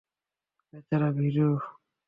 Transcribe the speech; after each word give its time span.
বেচারা, 0.73 1.09
ভিরু! 1.11 1.49